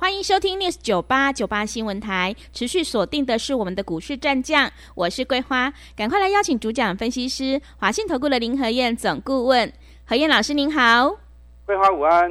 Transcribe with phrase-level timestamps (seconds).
[0.00, 9.72] 欢迎收听 News 九八九八新闻台，持续锁定的是我们的股市战将，我是桂花，赶快来邀请主讲分析师华信投顾的林和燕总顾问，
[10.06, 11.18] 何燕老师您好，
[11.66, 12.30] 桂花午安，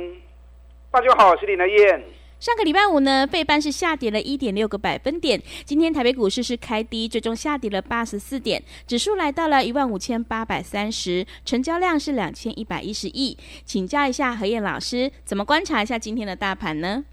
[0.89, 2.01] 大家好，我是林和燕。
[2.39, 17.03] 上个礼拜五呢，费半是下跌了一点六个百分点，今天台北股市是开低，最终下跌了八十四点，指数来到了一万五千八百三十，成交量是两千一百一十亿，请教一下何燕老师，怎么观察一下今天的大盘呢？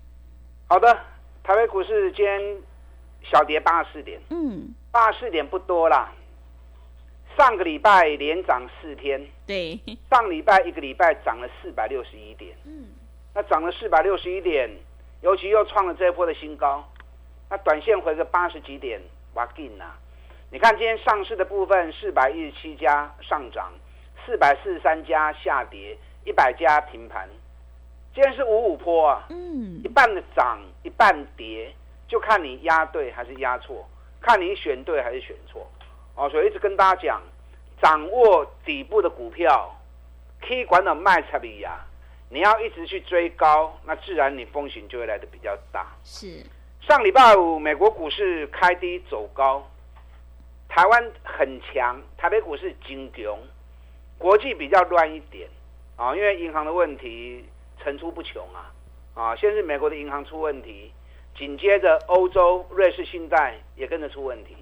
[0.66, 0.98] 好的，
[1.42, 2.56] 台北股市今天
[3.22, 6.10] 小跌八十四点，嗯，八十四点不多啦。
[7.36, 9.78] 上个礼拜连涨四天，对，
[10.10, 12.86] 上礼拜一个礼拜涨了四百六十一点，嗯，
[13.34, 14.70] 那涨了四百六十一点，
[15.20, 16.88] 尤其又创了这一波的新高，
[17.50, 19.00] 那短线回个八十几点，
[19.34, 19.84] 哇劲呐！
[20.50, 23.72] 你看今天上市的部分，四百一十七家上涨，
[24.24, 27.28] 四百四十三家下跌，一百家平盘。
[28.14, 31.74] 今天是五五坡啊，嗯，一半的涨，一半跌，
[32.06, 33.84] 就看你压对还是压错，
[34.20, 35.68] 看你选对还是选错，
[36.14, 37.20] 哦，所以一直跟大家讲，
[37.82, 39.68] 掌握底部的股票，
[40.40, 41.84] 可以管到卖差比呀，
[42.28, 45.84] 你要一直去追高，那自然你风险就会来的比较大。
[46.04, 46.40] 是，
[46.82, 49.68] 上礼拜五美国股市开低走高，
[50.68, 53.36] 台湾很强，台北股市金牛，
[54.18, 55.48] 国际比较乱一点
[55.96, 57.44] 啊，因为银行的问题。
[57.84, 58.72] 层出不穷啊！
[59.14, 60.90] 啊，先是美国的银行出问题，
[61.36, 64.56] 紧接着欧洲瑞士信贷也跟着出问题。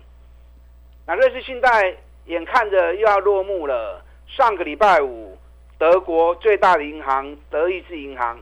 [1.07, 5.39] 那瑞士信贷眼看着又要落幕了，上个礼拜五，
[5.79, 8.39] 德国最大的银行德意志银行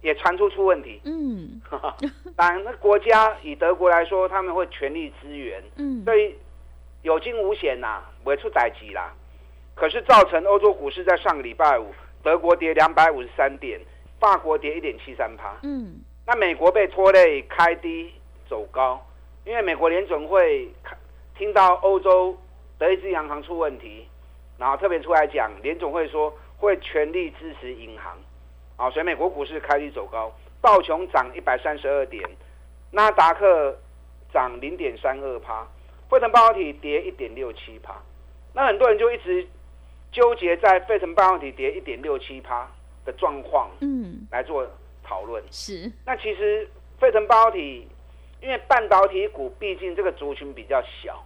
[0.00, 1.00] 也传出出问题。
[1.04, 1.60] 嗯，
[2.34, 5.62] 当然，那国家以德国来说，他们会全力支援。
[5.76, 6.34] 嗯，所以
[7.02, 9.12] 有惊无险呐，不会出歹机啦。
[9.74, 11.94] 可是造成欧洲股市在上个礼拜五。
[12.22, 13.80] 德国跌两百五十三点，
[14.18, 15.56] 法国跌一点七三趴。
[15.62, 18.12] 嗯，那美国被拖累开低
[18.48, 19.00] 走高，
[19.44, 20.68] 因为美国联准会
[21.36, 22.36] 听到欧洲
[22.76, 24.06] 德意志银行出问题，
[24.58, 28.16] 然后特别出来讲，联总会说会全力支持银行。
[28.76, 32.28] 啊，所以美国股市开低走高，道琼涨一百三十二点，
[32.90, 33.78] 纳达克
[34.32, 35.66] 涨零点三二趴，
[36.08, 37.94] 汇成半导体跌一点六七趴。
[38.52, 39.46] 那很多人就一直。
[40.10, 42.66] 纠结在费城半导体跌一点六七趴
[43.04, 44.66] 的状况，嗯，来做
[45.02, 45.90] 讨论是。
[46.04, 47.86] 那其实费城半导体，
[48.40, 51.24] 因为半导体股毕竟这个族群比较小，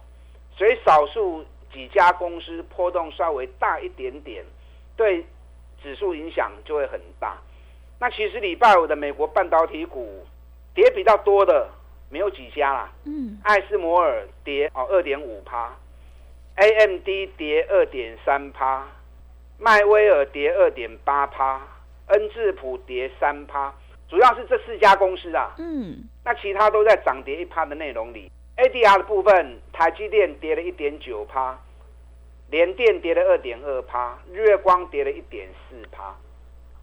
[0.57, 4.43] 所以少数几家公司波动稍微大一点点，
[4.95, 5.25] 对
[5.81, 7.37] 指数影响就会很大。
[7.99, 10.25] 那其实礼拜五的美国半导体股
[10.75, 11.69] 跌比较多的
[12.09, 15.73] 没有几家啦，嗯，艾斯摩尔跌哦二点五趴。
[16.55, 18.85] A M D 跌二点三趴，
[19.57, 21.59] 迈威尔跌二点八趴，
[22.07, 23.73] 恩智浦跌三趴，
[24.07, 25.55] 主要是这四家公司啊。
[25.57, 28.31] 嗯，那其他都在涨跌一趴的内容里。
[28.57, 31.57] A D R 的部分，台积电跌了一点九趴，
[32.51, 36.15] 联电跌了二点二趴，日月光跌了一点四趴。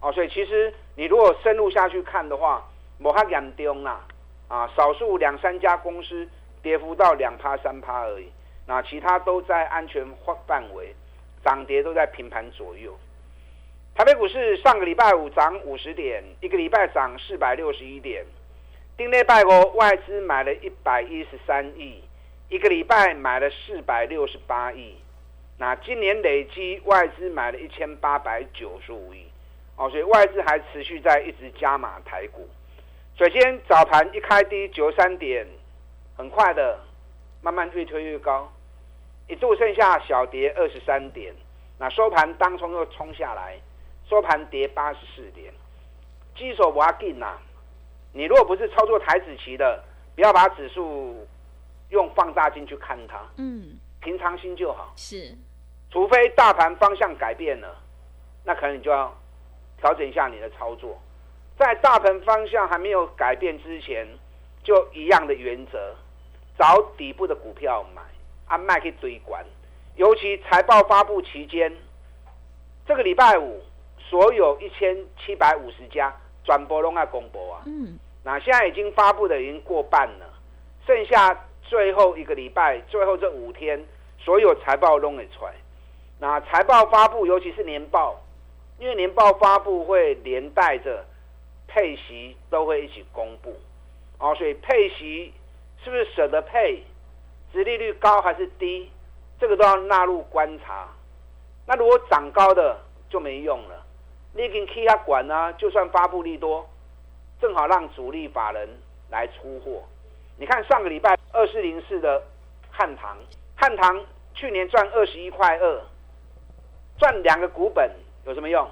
[0.01, 2.61] 哦，所以其实你如果深入下去看的话，
[2.97, 4.05] 摩哈严重啊，
[4.49, 6.27] 啊，少数两三家公司
[6.61, 8.29] 跌幅到两趴三趴而已。
[8.73, 10.01] 那其他都在安全
[10.47, 10.95] 范围，
[11.43, 12.97] 涨跌都在平盘左右。
[13.93, 18.25] 台北股市上个礼拜五涨五十点，一个礼拜涨四百六十一点。
[18.95, 22.01] 丁内拜国外资买了一百一十三亿，
[22.47, 24.95] 一个礼拜买了四百六十八亿。
[25.57, 29.25] 那今年累积外资买了一千八百九十五亿，
[29.75, 32.47] 哦，所以外资还持续在一直加码台股。
[33.19, 35.45] 首先早盘一开低九十三点，
[36.15, 36.79] 很快的。
[37.43, 38.53] 慢慢越推越高，
[39.27, 41.33] 一度剩下小跌二十三点，
[41.77, 43.59] 那收盘当冲又冲下来，
[44.09, 45.53] 收盘跌八十四点，
[46.35, 47.37] 基手挖进呐。
[48.13, 49.81] 你如果不是操作台子棋的，
[50.15, 51.25] 不要把指数
[51.89, 54.91] 用放大镜去看它，嗯，平常心就好。
[54.97, 55.33] 是，
[55.89, 57.77] 除非大盘方向改变了，
[58.43, 59.15] 那可能你就要
[59.79, 60.99] 调整一下你的操作。
[61.57, 64.05] 在大盘方向还没有改变之前，
[64.63, 65.95] 就一样的原则。
[66.57, 68.01] 找底部的股票买，
[68.51, 69.43] 按卖去追关。
[69.95, 71.71] 尤其财报发布期间，
[72.85, 73.61] 这个礼拜五，
[73.97, 76.13] 所有一千七百五十家
[76.43, 77.61] 转播都要公布啊。
[77.65, 77.97] 嗯。
[78.23, 80.29] 那现在已经发布的已经过半了，
[80.85, 83.83] 剩下最后一个礼拜，最后这五天，
[84.19, 85.53] 所有财报拢会出来。
[86.19, 88.21] 那财报发布，尤其是年报，
[88.77, 91.05] 因为年报发布会连带着
[91.67, 93.55] 配息都会一起公布，
[94.19, 95.33] 哦，所以配息
[95.83, 96.83] 是不是舍得配，
[97.51, 98.91] 殖利率高还是低，
[99.39, 100.87] 这个都要纳入观察。
[101.65, 102.77] 那如果涨高的
[103.09, 103.85] 就没用了，
[104.33, 106.67] 你已经 K 下管啊，就算发布利多，
[107.39, 108.67] 正好让主力法人
[109.09, 109.83] 来出货。
[110.37, 112.23] 你看上个礼拜二四零四的
[112.71, 113.17] 汉唐，
[113.55, 115.81] 汉唐去年赚二十一块二，
[116.97, 117.91] 赚两个股本
[118.25, 118.67] 有什么用？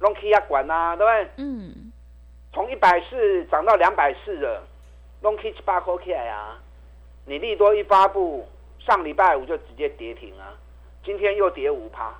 [0.00, 1.30] 弄 K 下管啊，对不对？
[1.44, 1.92] 嗯。
[2.54, 4.62] 从一百四涨到两百四了，
[5.20, 6.58] 弄 K 七八块起来啊！
[7.28, 8.48] 你利多一发布，
[8.78, 10.56] 上礼拜五就直接跌停啊！
[11.04, 12.14] 今天又跌五趴，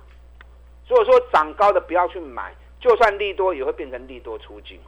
[0.85, 4.79] 所以说涨高的不要去买，就算利多也会变成利多出境。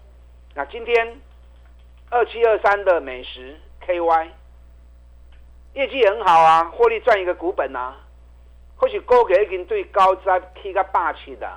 [0.54, 1.20] 那今天
[2.12, 4.28] 二七二三的美食 KY
[5.74, 7.98] 业绩很好啊，获利赚一个股本啊，
[8.76, 11.52] 或许高给已经对高在 K 个霸气的，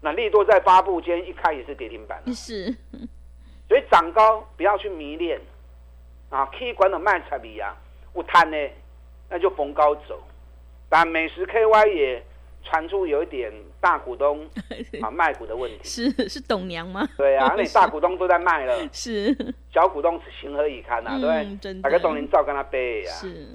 [0.00, 2.74] 那利多在发布间一开也是跌停板，是，
[3.68, 5.38] 所以涨高不要去迷恋
[6.30, 7.74] 啊，K 管的卖彩比啊，
[8.12, 8.56] 我贪呢，
[9.30, 10.22] 那就逢高走。
[10.90, 12.22] 但美食 KY 也
[12.64, 14.48] 传出有一点大股东
[15.02, 17.06] 啊卖股的问题，是是董娘吗？
[17.16, 19.34] 对啊， 那大股东都在卖了，是
[19.72, 21.18] 小股东情何以堪啊？
[21.20, 21.74] 对不对？
[21.82, 23.12] 大家董林照跟他背呀。
[23.12, 23.46] 是，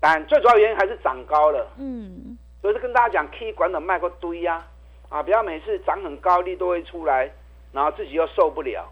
[0.00, 1.66] 但最主要原因还是涨高了。
[1.78, 4.62] 嗯，所以是跟大家讲，K 管的卖过堆呀，
[5.08, 7.30] 啊，不要每次涨很高利都会出来，
[7.72, 8.91] 然后自己又受不了，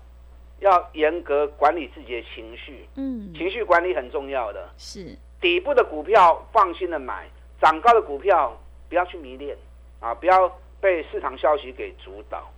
[0.61, 2.89] 要严格管理自己的情绪。
[2.95, 4.71] 嗯，情绪管理很重要的。
[4.79, 7.29] 是，底部的股票放心的买。
[7.61, 8.59] 涨高的股票
[8.89, 9.55] 不要去迷恋
[10.01, 10.15] 啊！
[10.15, 10.49] 不要
[10.81, 12.51] 被市场消息给主导。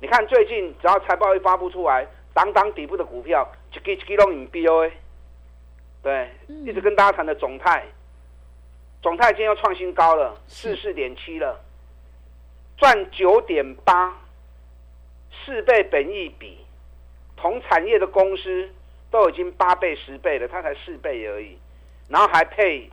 [0.00, 4.92] 你看最近只要财报一发布出来，当当底部的股票就给给拢引 B O A。
[6.00, 6.30] 对，
[6.64, 7.84] 一直跟大家谈的总泰，
[9.02, 11.60] 总泰今天又创新高了，四四点七了，
[12.78, 14.16] 赚九点八，
[15.44, 16.58] 四倍本益比，
[17.40, 18.68] 同产业的公司
[19.10, 21.56] 都已经八倍十倍了，它才四倍而已，
[22.08, 22.90] 然后还配。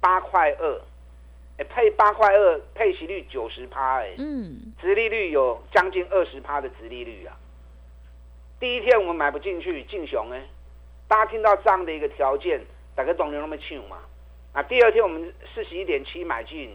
[0.00, 0.80] 八块二，
[1.56, 7.34] 哎，配八块二，配息率九十趴，哎，嗯，殖利率有将近二十趴的殖利率啊。
[8.60, 10.42] 第一天我们买不进去，进熊哎，
[11.08, 12.60] 大家听到这样的一个条件，
[12.94, 13.96] 大家懂得那么清嘛？
[14.52, 16.70] 啊，第二天我们四十一点七买进，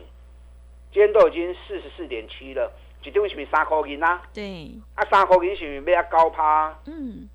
[0.91, 2.73] 今天都已经四十四点七了，
[3.03, 4.21] 一张是不是三块银啊？
[4.33, 6.77] 对，啊，三块银是不是要高趴？
[6.85, 7.29] 嗯，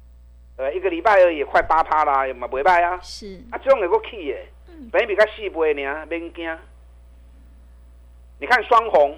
[0.57, 2.99] 呃，一个礼拜而已，快八趴啦，也嘛不败啊。
[3.03, 4.47] 是，啊，这种有个 key 耶。
[4.93, 6.59] 本比较细微呢，免惊。
[8.41, 9.17] 你看双红，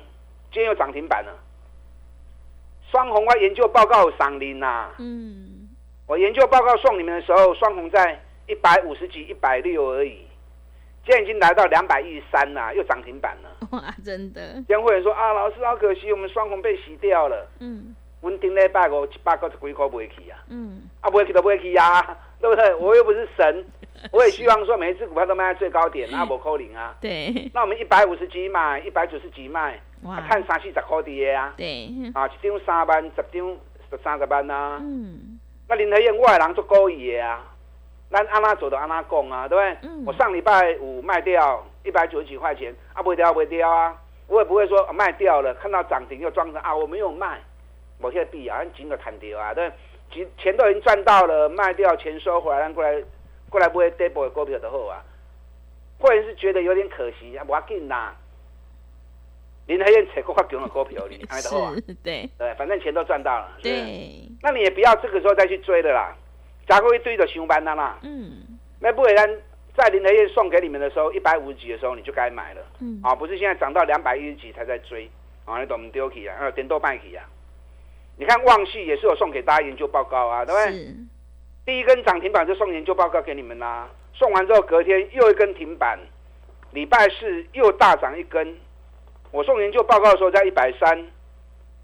[0.52, 1.32] 今天又涨停板了。
[2.90, 4.90] 双红我研究报告赏零呐。
[4.98, 5.68] 嗯。
[6.06, 10.24] 我研究报告送你们的时候，双红在一百五十几、一百六而已。
[11.06, 13.56] 今天已经来到两百一十三了，又涨停板了。
[13.70, 14.62] 哇，真的。
[14.66, 17.48] 有会员说啊，老师好可惜，我们双红被洗掉了。
[17.60, 17.94] 嗯。
[18.20, 20.38] 我顶礼拜五一百九十几块不会去啊。
[20.48, 20.82] 嗯。
[21.00, 22.02] 啊，不会去都不会去呀，
[22.40, 22.74] 对不对？
[22.74, 23.64] 我又不是神。
[24.10, 26.96] 我也希望说每一只股票都卖在最高点，那不扣零啊。
[27.00, 27.50] 对。
[27.54, 29.80] 那我们一百五十几买，一百九十几卖，
[30.28, 31.54] 看三四十块的啊。
[31.56, 31.88] 对。
[32.14, 33.56] 啊，一张三万，十张
[33.90, 34.78] 十三十万啊。
[34.82, 35.38] 嗯。
[35.68, 37.44] 那林德燕外人做高意的啊，
[38.10, 39.90] 咱安拉走的安那讲啊，对不对？
[39.90, 40.04] 嗯。
[40.06, 43.96] 我上礼拜五卖掉一百九十几块钱，啊不会掉不会掉啊，
[44.26, 47.40] 我也不会说卖掉了，看到涨停又装成啊我没有卖，
[48.00, 49.70] 我现在币啊，紧的弹掉啊，对，
[50.10, 53.02] 钱钱都已经赚到了，卖掉钱收回来，让过来。
[53.48, 55.00] 过来不会 double 的股票的好啊，
[56.00, 58.12] 或者是觉得有点可惜啊，不要紧啦。
[59.66, 61.72] 林海燕扯过较强的股票，你看得好
[62.02, 63.52] 对对，反正钱都赚到了。
[63.62, 66.12] 对，那你也不要这个时候再去追了啦，
[66.66, 67.98] 加过一堆的熊班的啦。
[68.02, 69.40] 嗯，那不然
[69.76, 72.60] 在林德燕送给你们的时候，一百五十几的时候你就该买了。
[72.80, 75.10] 嗯，啊，不是现在涨到两百一十几才在追
[75.44, 76.36] 啊，你懂不丢弃啊？
[76.40, 77.24] 啊，点多半起啊？
[78.18, 80.94] 你看旺系也是有送给大家研究报告啊，对不对？
[81.66, 85.98] 第一根涨停板就送研究报告给你们啦，送完之后隔天又一根停板，
[86.72, 88.56] 礼拜四又大涨一根。
[89.32, 91.06] 我送研究报告的时候在一百三，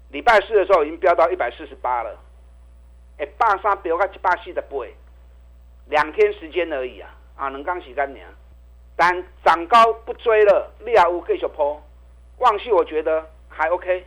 [0.09, 2.17] 礼拜四的时候已经飙到一百四十八了。
[3.43, 4.77] 哎，八三飙到一百四十八，
[5.89, 7.13] 两天时间而已啊！
[7.35, 8.23] 啊，能刚洗干净。
[8.95, 11.81] 但涨高不追了，利亚乌继续破。
[12.37, 14.05] 旺系我觉得还 OK，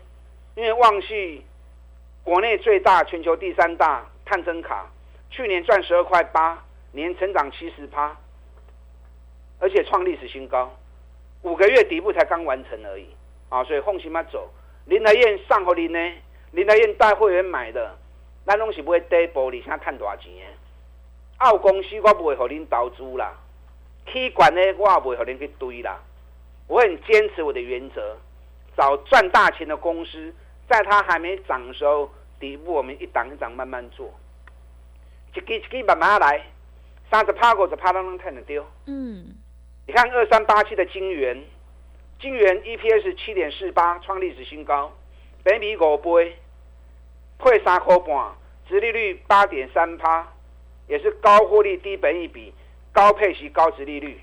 [0.55, 1.45] 因为旺系
[2.25, 4.87] 国内最大、全球第三大探针卡。
[5.28, 8.16] 去年赚十二块八，年成长七十趴，
[9.59, 10.73] 而且创历史新高，
[11.43, 13.09] 五个月底部才刚完成而已
[13.50, 13.62] 啊！
[13.64, 14.49] 所以放心嘛走。
[14.87, 15.99] 林德燕上和林呢？
[16.52, 17.99] 林德燕带会员买的，
[18.46, 20.32] 那东西不会跌波，你现在赚多少钱？
[21.38, 23.34] 澳公司我不会和您投资啦
[24.06, 26.00] ，K 管呢，我也不会和您去堆啦。
[26.68, 28.16] 我很坚持我的原则，
[28.76, 30.32] 找赚大钱的公司，
[30.68, 32.10] 在它还没涨的时候，
[32.40, 34.14] 底部我们一档一档慢慢做，
[35.34, 36.40] 一支一支慢慢来，
[37.10, 38.64] 三十趴五十趴都能看得丢。
[38.86, 39.34] 嗯，
[39.86, 41.44] 你看二三八七的金元，
[42.20, 44.92] 金元 EPS 七点四八，创历史新高，
[45.42, 46.36] 北比五倍，
[47.38, 48.35] 配三块半，
[48.69, 50.26] 殖利率八点三趴，
[50.88, 52.52] 也是高获利低本益比，
[52.93, 54.21] 高配息高殖利率。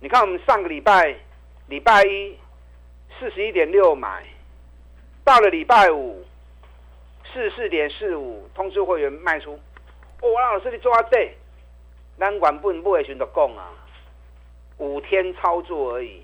[0.00, 1.14] 你看，我们上个礼拜
[1.68, 2.36] 礼拜一
[3.18, 4.24] 四十一点六买，
[5.22, 6.24] 到了礼拜五
[7.32, 9.58] 四十四点四五通知会员卖出。
[10.20, 11.36] 哦，王老师你做啊对，
[12.18, 13.70] 单管不不会选择供啊，
[14.78, 16.22] 五天操作而已，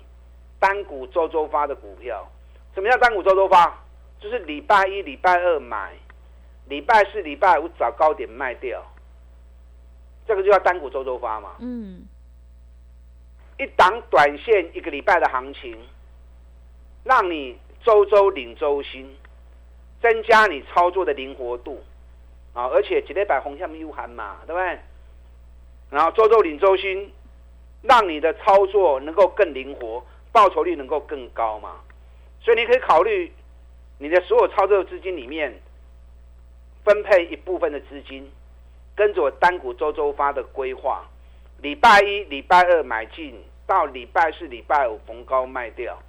[0.59, 2.29] 单股周周发的股票。
[2.75, 3.81] 什么叫单股周周发？
[4.19, 5.93] 就是礼拜一、礼拜二买，
[6.67, 8.83] 礼拜四、礼拜五找高点卖掉，
[10.27, 11.55] 这个就叫单股周周发嘛。
[11.59, 12.05] 嗯。
[13.57, 15.77] 一档短线一个礼拜的行情，
[17.03, 19.13] 让你周周领周薪，
[20.01, 21.83] 增加你操作的灵活度
[22.53, 22.67] 啊！
[22.67, 24.79] 而且几礼拜红线又含嘛，对不对？
[25.89, 27.11] 然后周周领周薪，
[27.81, 31.81] 让你的操作能够更灵活，报酬率能够更高嘛。
[32.39, 33.29] 所以你可以考虑
[33.99, 35.53] 你的所有操作资金里面，
[36.83, 38.31] 分配一部分的资金，
[38.95, 41.05] 跟着单股周周发的规划。
[41.61, 46.01] 礼拜一、礼拜二买进，到礼拜四、礼拜五逢高卖掉。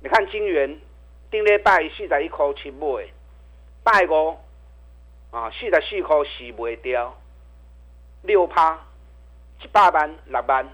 [0.00, 0.80] 你看金元，
[1.30, 3.08] 顶礼拜四十一块七买，
[3.84, 4.36] 拜五
[5.30, 7.16] 啊四十四块四卖掉，
[8.22, 8.76] 六趴
[9.62, 10.68] 一百万六万，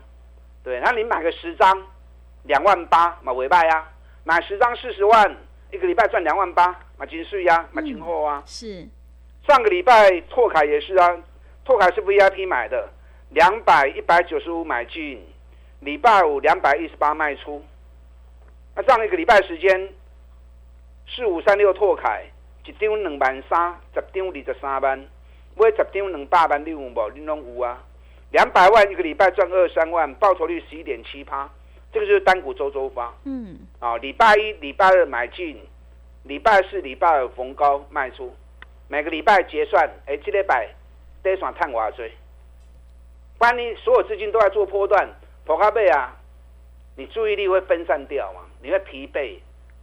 [0.65, 1.87] 对，那你买个十张
[2.45, 3.93] 两万八嘛尾拜啊，
[4.29, 5.37] 买十张四十万，
[5.73, 8.43] 一个礼拜赚两万八，买金税呀，买金货啊。
[8.45, 8.87] 是，
[9.47, 11.17] 上个礼拜拓凯也是啊。
[11.65, 12.91] 拓凯是 VIP 买的，
[13.31, 15.27] 两百一百九十五买进，
[15.81, 17.65] 礼拜五两百一十八卖出。
[18.77, 19.89] 那上一个礼拜时间，
[21.09, 22.27] 四五三六拓凯
[22.67, 24.99] 一张两万三，十张二十三万，
[25.57, 27.11] 买十张两百万，你有无？
[27.15, 27.83] 你拢有啊？
[28.33, 31.49] 两百万一个礼拜赚二三万，报酬率十一点七趴，
[31.93, 33.15] 这个就是单股周周发。
[33.25, 33.59] 嗯。
[33.79, 35.61] 啊，礼拜一、礼拜二买进，
[36.25, 38.35] 礼拜四、礼拜二逢高卖出，
[38.89, 40.69] 每个礼拜结算，哎，这礼拜。
[41.21, 42.13] 得算探我追，
[43.39, 45.05] 不然你所有资金都在做波段，
[45.45, 46.17] 破卡贝啊，
[46.97, 48.43] 你注意力会分散掉嘛？
[48.63, 49.37] 你会疲惫，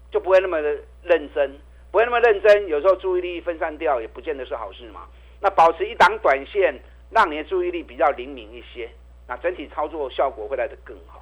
[0.10, 1.60] 就不会那么的认真，
[1.92, 2.68] 不会那么认真。
[2.68, 5.02] 有时候注意力分散掉，也不见得是好事嘛。
[5.42, 6.74] 那保持一档短线，
[7.12, 8.90] 让你的注意力比较灵敏一些，
[9.28, 11.15] 那整体操作效果会来得更好。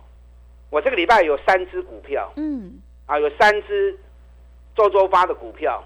[0.73, 3.95] 我这个礼拜有三只股票，嗯，啊，有三只
[4.75, 5.83] 周周发的股票。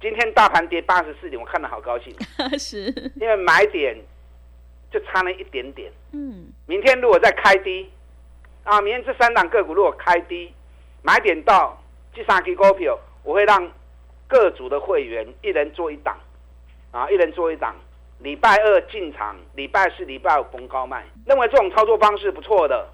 [0.00, 2.14] 今天大盘跌八十四点，我看的好高兴，
[2.56, 2.84] 是
[3.16, 3.96] 因为买点
[4.92, 5.90] 就差了一点点。
[6.12, 7.90] 嗯，明天如果再开低，
[8.62, 10.54] 啊，明天这三档个股如果开低，
[11.02, 11.76] 买点到
[12.14, 13.68] 这三支股票，我会让
[14.28, 16.16] 各组的会员一人做一档，
[16.92, 17.74] 啊，一人做一档。
[18.20, 21.04] 礼拜二进场，礼拜四、礼拜五逢高卖。
[21.26, 22.88] 认为这种操作方式不错的，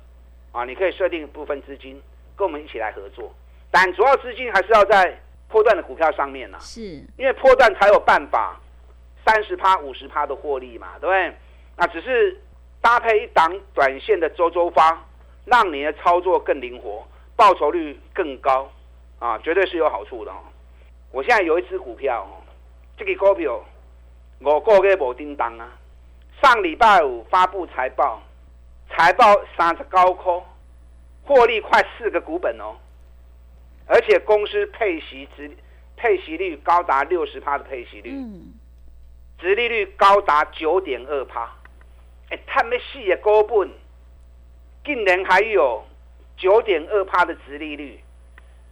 [0.52, 2.00] 啊，你可以设定部分资金
[2.36, 3.34] 跟我们一起来合作，
[3.70, 5.18] 但主要资金还是要在。
[5.48, 6.80] 破段的股票上面呢，是
[7.18, 8.58] 因为破段才有办法
[9.22, 11.36] 三十趴、五十趴的获利嘛，对不对？
[11.76, 12.40] 那只是
[12.80, 14.98] 搭配一档短线的周周发，
[15.44, 17.06] 让你的操作更灵活，
[17.36, 18.66] 报酬率更高
[19.18, 20.38] 啊，绝对是有好处的哦。
[21.10, 22.40] 我现在有一只股票，哦
[22.96, 23.62] 这个股票
[24.40, 25.68] 我个月无叮当啊，
[26.42, 28.22] 上礼拜五发布财报，
[28.90, 29.24] 财报
[29.56, 30.42] 三十高科，
[31.24, 32.76] 获利快四个股本哦。
[33.86, 35.50] 而且公司配息值
[35.96, 38.54] 配息率高达六十趴的配息率，嗯，
[39.38, 41.50] 殖利率高达九点二趴，
[42.30, 43.68] 哎，他们细的高本，
[44.84, 45.84] 竟然还有
[46.36, 48.00] 九点二趴的殖利率，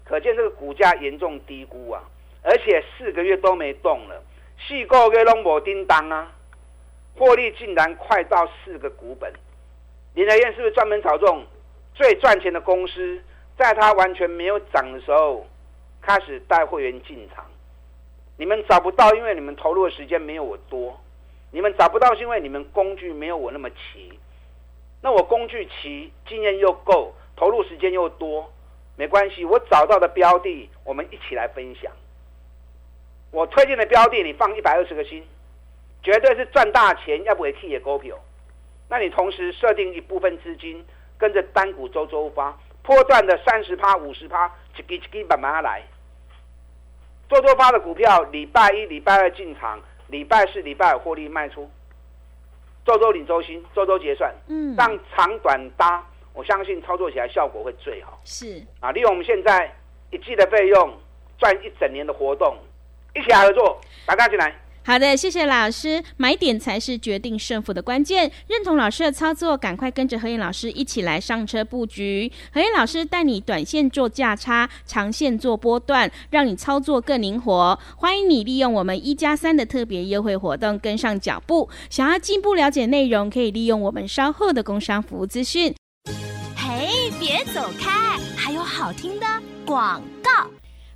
[0.04, 2.02] 可见这个股价严重低估啊！
[2.42, 4.22] 而且四个月都没动了，
[4.66, 6.32] 四个月拢无叮当啊，
[7.16, 9.30] 获利竟然快到四个股本，
[10.14, 11.44] 林德燕是不是专门找这种
[11.94, 13.20] 最赚钱的公司？
[13.56, 15.46] 在它完全没有涨的时候，
[16.00, 17.44] 开始带会员进场。
[18.36, 20.98] 你们找不到，因为你们投入的时间没有我多。
[21.50, 24.18] 你们找不到，是因为你们工具没有我那么齐。
[25.02, 28.50] 那我工具齐，经验又够，投入时间又多，
[28.96, 29.44] 没关系。
[29.44, 31.92] 我找到的标的，我们一起来分享。
[33.30, 35.22] 我推荐的标的，你放一百二十个心，
[36.02, 38.18] 绝对是赚大钱，要不会 K 也股票。
[38.90, 40.84] 那你同时设定一部分资金，
[41.16, 42.54] 跟着单股周周发。
[42.82, 45.80] 波段的三十趴、五十趴，一支一支慢慢来。
[47.28, 49.78] 周周发的股票，礼拜一、礼拜二进场，
[50.08, 51.70] 礼拜四、礼拜五获利卖出。
[52.84, 58.90] 周周领周薪，周周结算，嗯，让长短搭，我相信操作起来效果会最好是啊！
[58.90, 59.72] 利用我们现在
[60.10, 60.98] 一季的费用
[61.38, 62.56] 赚一整年的活动，
[63.14, 64.52] 一起来合作，大家进来。
[64.90, 66.02] 好的，谢谢老师。
[66.16, 68.28] 买点才是决定胜负的关键。
[68.48, 72.32] 认同老师的操作，赶快跟着何燕老师一起来上车布局。
[72.52, 77.78] 何燕老师带你短线做价差，长线做波段，让你操作更灵活。
[77.98, 81.70] 欢迎你利用我们一加三的特别优惠活动跟上脚步。
[81.88, 85.72] 想要进一步了解内容，可以利用我们稍后的工商服务资讯。
[86.56, 89.26] 嘿，别走开，还有好听的
[89.64, 90.50] 广告。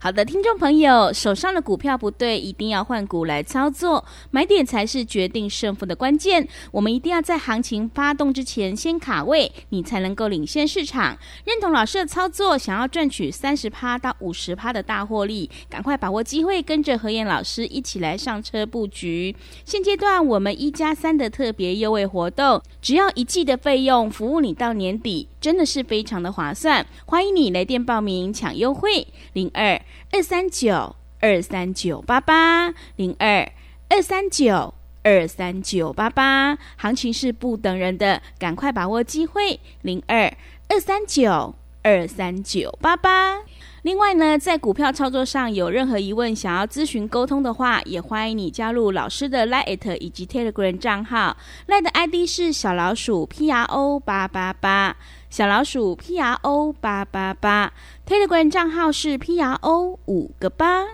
[0.04, 6.46] 好的，听众朋友，手上的股票不对，一定要换股来操作，买点才是决定胜负的关键。
[6.72, 11.16] 我们一定要在行情发动之前先卡位，你才能够领先市场。
[11.46, 19.34] 认同老师的操作，想要赚取三十趴到五十趴的大获利，赶快把握机会，跟着何燕老师一起来上车布局。
[19.64, 26.86] 现阶段我们一加三的特别优惠活动，只要一季的费用，服务你到年底，真的是非常的划算。
[27.04, 29.78] 欢迎你来电报名抢优惠，零二。
[30.10, 33.52] 二三九二三九八八零二
[33.90, 34.72] 二三九
[35.02, 39.60] 二三九八八，行情是不等人的，赶快把握机会。
[39.82, 40.34] 零二
[40.70, 43.42] 二三九二三九八八。
[43.82, 51.36] 另外呢，在股票操作上有任何疑问，想要咨询沟通的话，也欢迎你加入老师的 Line 以及 Telegram 账号。
[51.68, 54.96] Line 的 ID 是小老鼠 P R O 八八八，
[55.34, 57.72] 小老鼠 P R O 八八八。
[58.06, 60.84] Telegram 账号是 P R O 五个八。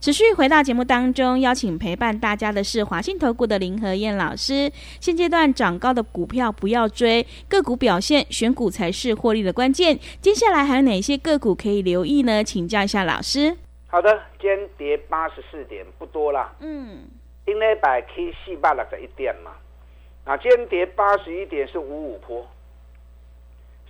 [0.00, 4.72] 持续回到节目当中，邀请陪伴大家的是华信投顾的林和燕老师。
[5.00, 9.96] 现阶段涨高的股票不要追，个股表现选股才是获利的关键。
[10.20, 12.42] 接下来还有哪些个股可以留意呢？
[12.42, 13.56] 请教一下老师。
[13.86, 16.52] 好的，今天跌八十四点，不多啦。
[16.58, 17.04] 嗯，
[17.46, 19.52] 因为百 K 四百六十一点嘛，
[20.24, 22.44] 啊，今天跌八十一点是五五坡。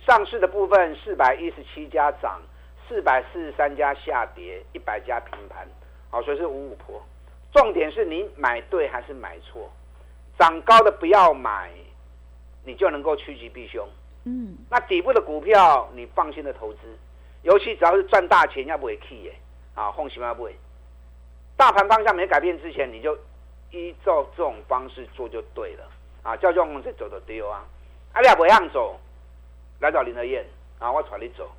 [0.07, 2.41] 上市的部分四百一十七家涨，
[2.87, 5.67] 四百四十三家下跌，一百家平盘。
[6.09, 7.03] 好，所以是五五坡。
[7.51, 9.69] 重点是你买对还是买错？
[10.39, 11.69] 涨高的不要买，
[12.63, 13.85] 你就能够趋吉避凶。
[14.23, 16.79] 嗯，那底部的股票你放心的投资，
[17.41, 19.35] 尤其只要是赚大钱，要不会 key 耶，
[19.75, 20.55] 啊，放心要不会。
[21.57, 23.13] 大盘方向没改变之前，你就
[23.71, 25.83] 依照这种方式做就对了。
[26.23, 27.65] 啊，叫叫我们走的丢啊，
[28.13, 28.97] 啊，你也不让走，
[29.79, 30.45] 来找林德燕
[30.79, 31.49] 啊，我传你走。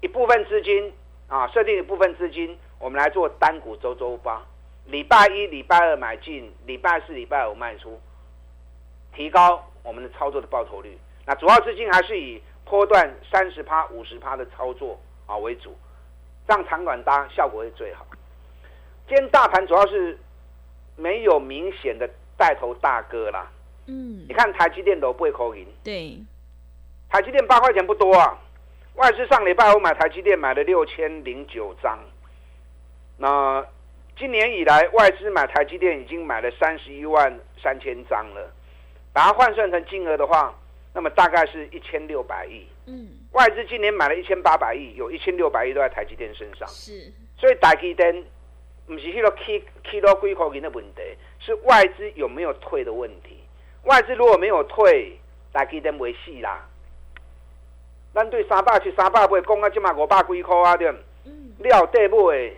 [0.00, 0.92] 一部分资金
[1.28, 2.58] 啊，设定一部分资金。
[2.78, 4.42] 我们来做单股周周发，
[4.86, 8.00] 礼拜一、礼拜二买进，礼拜四、礼拜五卖出，
[9.14, 10.98] 提高我们的操作的报酬率。
[11.24, 15.76] 那主要资金还是以波段三十趴、五十趴的操作啊为主，
[16.48, 18.04] 这样长短搭效果会最好。
[19.06, 20.18] 今天大盘主要是
[20.96, 23.48] 没有明显的带头大哥啦。
[23.86, 26.18] 嗯，你看台积电都不会扣银，对，
[27.12, 28.38] 台积电八块钱不多啊。
[28.94, 31.98] 外资上礼拜我买台积电买了六千零九张。
[33.18, 33.62] 那
[34.16, 38.50] 今年以来，外资买台积电已经买了三十一万三千张了，
[39.12, 40.58] 把它换算成金额的话，
[40.94, 42.66] 那么大概是一千六百亿。
[42.86, 46.66] 嗯，外资今年买了一千八百亿，有一千六百亿都在台积电身上。
[46.68, 48.24] 是，所以台积电
[48.86, 51.02] 不是那个 K K 到龟壳银的问题，
[51.40, 53.38] 是外资有没有退的问题。
[53.84, 55.18] 外资如果没有退，
[55.52, 56.66] 台积电没戏啦。
[58.14, 60.88] 咱对三百七、三百八讲啊，即嘛五百几块啊，对，
[61.24, 62.52] 嗯，料底买。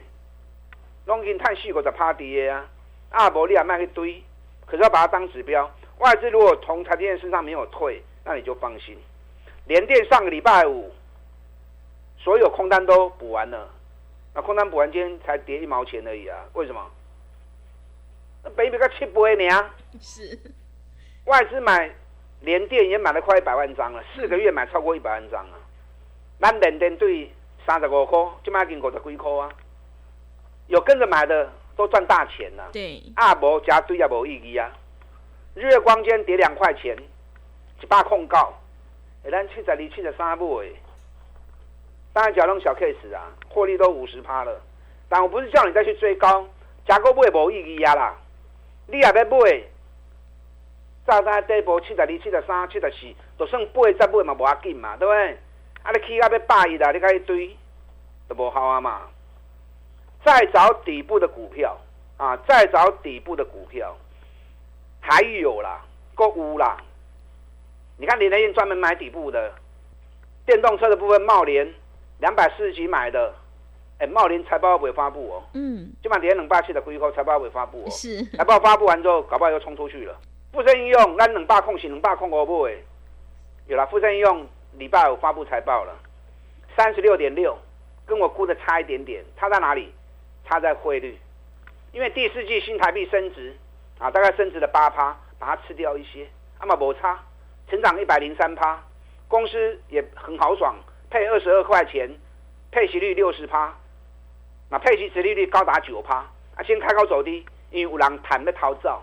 [1.07, 2.67] 拢已经趁四五十趴跌啊，
[3.11, 4.23] 啊无你也卖去堆，
[4.65, 5.71] 可是要把它当指标。
[5.99, 8.97] 外资如果从台积电身上没有退，那你就放心。
[9.67, 10.91] 联电上个礼拜五，
[12.17, 13.69] 所有空单都补完了，
[14.35, 16.39] 那空单补完今天才跌一毛钱而已啊？
[16.55, 16.81] 为什么？
[18.43, 19.71] 那北比个七倍呢？
[20.01, 20.39] 是，
[21.27, 21.95] 外资买
[22.45, 25.57] 联电也买了快一百万张了，四个月买超过一百万张啊。
[26.41, 27.33] 咱联电对
[27.67, 29.51] 三十五块，今麦已经五十几块啊。
[30.67, 34.71] 有跟着买的都赚大钱了，对，啊无加对也无意义啊。
[35.55, 36.97] 日月光间跌两块钱，
[37.81, 38.53] 一百控告，
[39.25, 40.67] 哎，咱七十二、七十三部哎，
[42.13, 44.61] 当然讲那种小 case 啊，获利都五十趴了。
[45.09, 46.47] 但我不是叫你再去追高，
[46.87, 48.15] 加购买无意义啊啦。
[48.87, 49.65] 你也要买，
[51.07, 55.39] 早单底部七十二、七十三、七十四，就算八十买嘛无要紧嘛，对不对？
[55.83, 57.55] 啊，你起到要百亿啦，你开一堆，
[58.27, 59.03] 都无好啊嘛。
[60.25, 61.77] 再找底部的股票
[62.17, 63.95] 啊，再找底部的股票，
[65.01, 66.79] 还有啦，购物啦。
[67.99, 69.53] 你看林德燕专门买底部的
[70.47, 71.71] 电动车的部分，茂联
[72.21, 73.35] 两百四十几买的，
[73.99, 75.45] 哎，茂联财报未发布哦。
[75.53, 77.91] 嗯，今晚连两百七的亏后财报未发布哦。
[77.91, 80.19] 是，财报发布完之后，搞不好又冲出去了。
[80.55, 82.79] 富盛应用，咱两百空是两百空五不诶，
[83.67, 85.93] 有了富盛应用礼拜五发布财报了，
[86.77, 87.59] 三十六点六，
[88.07, 89.93] 跟我估的差一点点，差在哪里？
[90.47, 91.19] 差在汇率，
[91.91, 93.57] 因为第四季新台币升值
[93.99, 96.25] 啊，大概升值了八趴，把它吃掉一些，
[96.61, 97.21] 那么无差，
[97.69, 98.81] 成长一百零三趴，
[99.27, 100.77] 公司也很豪爽，
[101.11, 102.09] 配二十二块钱，
[102.71, 103.75] 配息率六十趴，
[104.71, 106.19] 那配息殖利率高达九趴，
[106.55, 109.03] 啊，先开高走低，因为有人谈的逃走。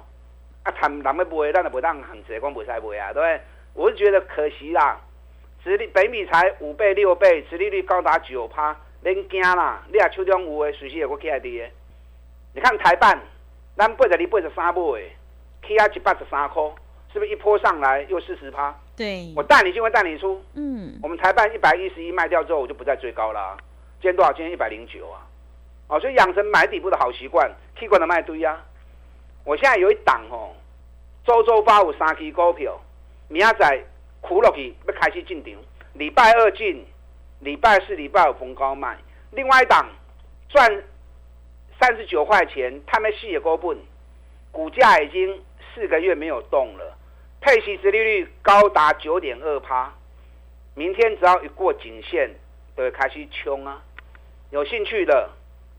[0.63, 3.41] 啊，谈人要卖，咱就不当行直讲不使卖啊，对不对？
[3.73, 4.99] 我是觉得可惜啦，
[5.63, 9.81] 殖利北米才五倍六倍，殖利率高达九趴，恁惊啦！
[9.87, 11.71] 你也手中有诶，随时会起来滴诶。
[12.53, 13.19] 你看台办，
[13.75, 14.81] 咱八十二、八十三买，
[15.65, 16.61] 起啊一百十三块，
[17.11, 18.75] 是不是一波上来又四十趴？
[18.95, 20.43] 对，我带你进会带你出。
[20.53, 23.57] 嗯，我们台办一百一十一卖掉之后，我就不再追高了。
[24.01, 24.31] 今天多少？
[24.33, 25.25] 今天一百零九啊！
[25.87, 28.63] 哦，所以养成买底部的好习惯，K 管的卖堆啊。
[29.43, 30.53] 我现在有一档哦，
[31.25, 32.79] 周周发有三期股票，
[33.27, 33.83] 明仔
[34.21, 35.53] 苦落去要开始进场，
[35.93, 36.85] 礼拜二进，
[37.39, 38.97] 礼拜四、礼拜五逢高卖。
[39.31, 39.87] 另外一档
[40.49, 40.83] 赚
[41.79, 43.77] 三十九块钱，他们系也股本，
[44.51, 45.41] 股价已经
[45.73, 46.95] 四个月没有动了，
[47.39, 49.91] 配息殖利率高达九点二趴，
[50.75, 52.29] 明天只要一过颈线，
[52.75, 53.81] 都会开始冲啊！
[54.51, 55.29] 有兴趣的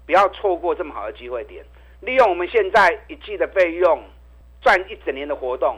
[0.04, 1.64] 不要错过这么好的机会点。
[2.02, 4.02] 利用我们现在一季的费用
[4.60, 5.76] 赚一整年的活动，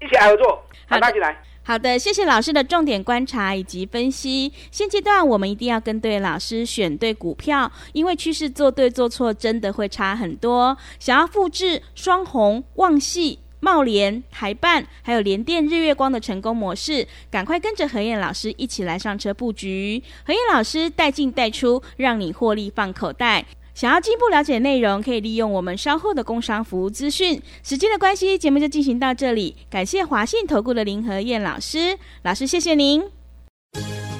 [0.00, 1.36] 一起来合作，好，拉进来。
[1.62, 4.52] 好的，谢谢老师的重点观察以及分析。
[4.70, 10.76] 现阶段我们一定要跟对老师，选对股票，因为趋势做对做错真的会差很多。
[10.98, 20.00] 想要复制双红、旺系、茂联、台办还有联电、日月光的成功模式，赶快跟着何燕老师一起来上车布局。
[20.24, 23.44] 何燕老师带进带出，让你获利放口袋。
[23.76, 27.38] 想要进一步了解内容，可以利用我们稍后的工商服务资讯。
[27.62, 29.54] 时间的关系，节目就进行到这里。
[29.68, 33.02] 感谢华信投顾的林和燕老师，老师谢谢您。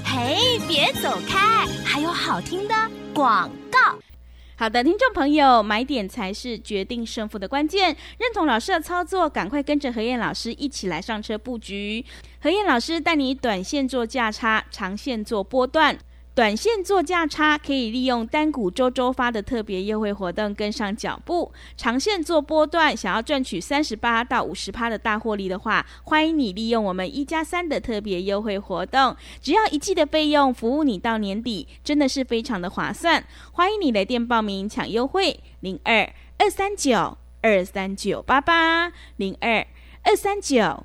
[0.04, 2.74] 嘿，别走开，还有好听的
[3.14, 3.98] 广告。
[4.58, 7.96] 好的，听众朋友，买点才是决定胜负的关键。
[8.18, 12.04] 认同老师的操作，赶快跟着何燕老师一起来上车布局。
[12.42, 15.98] 何燕老师带你短线做价差，长线做波段。
[16.36, 33.24] 短线做价差，可以利用单股周周发的特别优惠活动跟上脚步；长线做波段，想要赚取三十八到五十趴的大获利的话，欢迎你利用我们一加三的特别优惠活动，只要一季的费用，服务你到年底，真的是非常的划算。
[33.52, 39.66] 欢迎你来电报名抢优惠，零二二三九二三九八八零二
[40.02, 40.84] 二三九。